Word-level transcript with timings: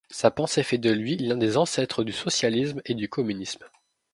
Sa 0.09 0.31
pensée 0.31 0.63
fait 0.63 0.79
de 0.79 0.89
lui 0.89 1.15
l'un 1.17 1.37
des 1.37 1.57
ancêtres 1.57 2.03
du 2.03 2.11
socialisme 2.11 2.81
et 2.85 2.95
du 2.95 3.07
communisme. 3.07 3.65